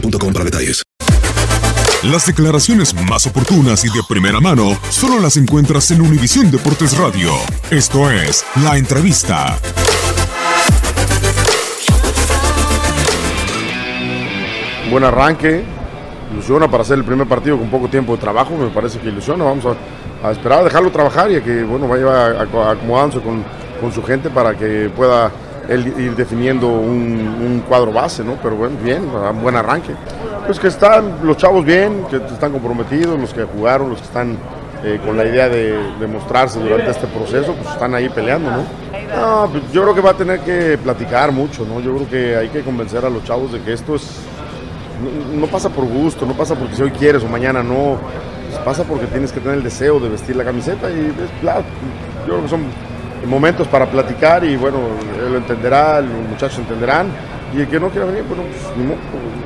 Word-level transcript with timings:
boostmobile.com 0.00 0.32
para 0.32 0.44
detalles. 0.44 0.82
Las 2.04 2.26
declaraciones 2.26 2.94
más 2.94 3.26
oportunas 3.26 3.84
y 3.84 3.88
de 3.88 4.00
primera 4.08 4.38
mano 4.40 4.78
solo 4.90 5.18
las 5.20 5.36
encuentras 5.36 5.90
en 5.90 6.00
Univisión 6.00 6.50
Deportes 6.50 6.96
Radio. 6.96 7.32
Esto 7.70 8.08
es 8.10 8.44
La 8.62 8.76
Entrevista. 8.78 9.58
Buen 14.90 15.04
arranque, 15.04 15.64
ilusiona 16.32 16.70
para 16.70 16.82
hacer 16.82 16.96
el 16.98 17.04
primer 17.04 17.26
partido 17.28 17.58
con 17.58 17.68
poco 17.68 17.88
tiempo 17.88 18.12
de 18.16 18.18
trabajo, 18.22 18.56
me 18.56 18.68
parece 18.68 18.98
que 18.98 19.08
ilusiona. 19.08 19.44
Vamos 19.44 19.64
a, 20.22 20.30
esperar, 20.30 20.60
a 20.60 20.64
dejarlo 20.64 20.90
trabajar 20.90 21.30
y 21.30 21.36
a 21.36 21.44
que 21.44 21.62
bueno, 21.62 21.86
vaya 21.88 22.40
aco- 22.40 22.64
acomodándose 22.64 23.20
con, 23.22 23.44
con 23.80 23.92
su 23.92 24.02
gente 24.02 24.30
para 24.30 24.56
que 24.56 24.90
pueda 24.96 25.30
él 25.68 25.94
ir 25.98 26.16
definiendo 26.16 26.68
un, 26.68 27.36
un 27.40 27.62
cuadro 27.68 27.92
base, 27.92 28.24
¿no? 28.24 28.36
Pero 28.42 28.56
bueno, 28.56 28.76
bien, 28.82 29.04
un 29.04 29.42
buen 29.42 29.56
arranque. 29.56 29.94
Pues 30.46 30.58
que 30.58 30.68
están 30.68 31.18
los 31.22 31.36
chavos 31.36 31.64
bien, 31.64 32.04
que 32.10 32.16
están 32.16 32.52
comprometidos, 32.52 33.18
los 33.20 33.34
que 33.34 33.44
jugaron, 33.44 33.90
los 33.90 33.98
que 33.98 34.06
están 34.06 34.38
eh, 34.82 34.98
con 35.04 35.16
la 35.16 35.26
idea 35.26 35.48
de, 35.48 35.78
de 35.98 36.06
mostrarse 36.06 36.58
durante 36.58 36.90
este 36.90 37.06
proceso, 37.06 37.54
pues 37.54 37.68
están 37.74 37.94
ahí 37.94 38.08
peleando, 38.08 38.50
¿no? 38.50 38.64
No, 39.16 39.48
pues 39.50 39.70
yo 39.72 39.82
creo 39.82 39.94
que 39.94 40.00
va 40.00 40.10
a 40.10 40.14
tener 40.14 40.40
que 40.40 40.78
platicar 40.78 41.32
mucho, 41.32 41.64
¿no? 41.64 41.80
Yo 41.80 41.94
creo 41.96 42.08
que 42.08 42.36
hay 42.36 42.48
que 42.48 42.62
convencer 42.62 43.04
a 43.04 43.10
los 43.10 43.24
chavos 43.24 43.52
de 43.52 43.60
que 43.60 43.72
esto 43.72 43.94
es 43.94 44.06
no, 44.98 45.40
no 45.40 45.46
pasa 45.46 45.68
por 45.68 45.84
gusto, 45.84 46.26
no 46.26 46.34
pasa 46.34 46.54
porque 46.54 46.76
si 46.76 46.82
hoy 46.82 46.90
quieres 46.90 47.22
o 47.22 47.28
mañana 47.28 47.62
no, 47.62 47.98
pues 48.48 48.58
pasa 48.64 48.84
porque 48.84 49.06
tienes 49.06 49.32
que 49.32 49.40
tener 49.40 49.58
el 49.58 49.62
deseo 49.62 50.00
de 50.00 50.08
vestir 50.08 50.36
la 50.36 50.44
camiseta 50.44 50.90
y 50.90 50.98
es, 51.06 51.40
claro, 51.40 51.64
yo 52.26 52.34
creo 52.34 52.42
que 52.42 52.48
son 52.48 52.62
momentos 53.26 53.66
para 53.68 53.86
platicar 53.86 54.44
y 54.44 54.56
bueno, 54.56 54.78
él 55.24 55.32
lo 55.32 55.38
entenderá, 55.38 56.00
los 56.00 56.10
muchachos 56.28 56.58
entenderán 56.58 57.08
y 57.56 57.60
el 57.60 57.68
que 57.68 57.80
no 57.80 57.88
quiera 57.88 58.06
venir, 58.06 58.24
bueno, 58.28 58.42
pues, 58.44 58.86
modo, 58.86 58.98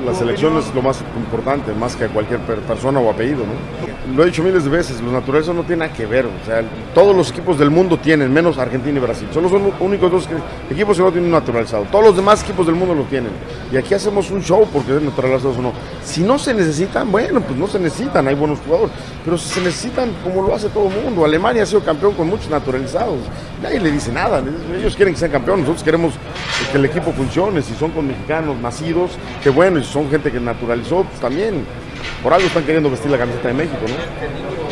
la 0.04 0.14
selección 0.14 0.56
es 0.58 0.74
lo 0.74 0.82
más 0.82 1.00
importante, 1.16 1.72
más 1.72 1.94
que 1.96 2.06
cualquier 2.08 2.40
per- 2.40 2.58
persona 2.60 2.98
o 3.00 3.10
apellido, 3.10 3.44
¿no? 3.44 3.91
Lo 4.16 4.24
he 4.24 4.26
dicho 4.26 4.42
miles 4.42 4.64
de 4.64 4.70
veces, 4.70 5.00
los 5.00 5.12
naturales 5.12 5.46
no 5.46 5.62
tienen 5.62 5.78
nada 5.78 5.92
que 5.92 6.06
ver, 6.06 6.26
o 6.26 6.44
sea, 6.44 6.60
todos 6.92 7.14
los 7.14 7.30
equipos 7.30 7.56
del 7.56 7.70
mundo 7.70 7.96
tienen, 7.96 8.32
menos 8.32 8.58
Argentina 8.58 8.98
y 8.98 9.00
Brasil, 9.00 9.28
solo 9.32 9.48
son 9.48 9.62
los 9.62 9.74
únicos 9.78 10.10
dos 10.10 10.28
equipos 10.68 10.96
que 10.96 11.04
no 11.04 11.12
tienen 11.12 11.30
naturalizado, 11.30 11.84
todos 11.84 12.06
los 12.06 12.16
demás 12.16 12.42
equipos 12.42 12.66
del 12.66 12.74
mundo 12.74 12.96
lo 12.96 13.04
tienen, 13.04 13.30
y 13.70 13.76
aquí 13.76 13.94
hacemos 13.94 14.28
un 14.32 14.42
show 14.42 14.66
porque 14.72 14.96
es 14.96 15.02
naturalizados 15.02 15.56
o 15.56 15.62
no. 15.62 15.72
Si 16.02 16.20
no 16.20 16.36
se 16.36 16.52
necesitan, 16.52 17.12
bueno, 17.12 17.40
pues 17.42 17.56
no 17.56 17.68
se 17.68 17.78
necesitan, 17.78 18.26
hay 18.26 18.34
buenos 18.34 18.58
jugadores, 18.66 18.92
pero 19.24 19.38
si 19.38 19.48
se 19.48 19.60
necesitan, 19.60 20.10
como 20.24 20.48
lo 20.48 20.52
hace 20.52 20.68
todo 20.68 20.88
el 20.88 21.04
mundo, 21.04 21.24
Alemania 21.24 21.62
ha 21.62 21.66
sido 21.66 21.84
campeón 21.84 22.14
con 22.14 22.26
muchos 22.26 22.50
naturalizados, 22.50 23.20
nadie 23.62 23.78
le 23.78 23.92
dice 23.92 24.10
nada, 24.10 24.42
ellos 24.76 24.96
quieren 24.96 25.14
que 25.14 25.20
sean 25.20 25.30
campeones, 25.30 25.60
nosotros 25.60 25.84
queremos 25.84 26.14
que 26.72 26.76
el 26.76 26.84
equipo 26.86 27.12
funcione, 27.12 27.62
si 27.62 27.72
son 27.74 27.92
con 27.92 28.08
mexicanos 28.08 28.58
nacidos, 28.60 29.12
que 29.44 29.50
bueno, 29.50 29.78
y 29.78 29.84
si 29.84 29.92
son 29.92 30.10
gente 30.10 30.32
que 30.32 30.40
naturalizó, 30.40 31.04
pues 31.04 31.20
también, 31.20 31.64
por 32.22 32.32
algo 32.32 32.46
están 32.46 32.64
queriendo 32.64 32.90
vestir 32.90 33.10
la 33.10 33.18
camiseta 33.18 33.48
de 33.48 33.54
México, 33.54 33.80
¿no? 33.88 34.71